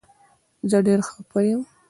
زه 0.69 0.77
ډير 0.85 0.99
خفه 1.07 1.39
يم 1.49 1.61